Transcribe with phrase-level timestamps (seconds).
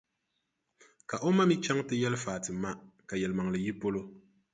[1.09, 2.71] Ka o ma mi chaŋ nti yɛli Fati ma
[3.07, 4.01] ka yɛlimaŋli yi polo.